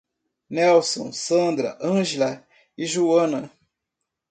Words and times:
Nélson, 0.49 1.11
Sandra, 1.13 1.77
Ângela 1.79 2.43
e 2.75 2.87
Joana 2.87 3.51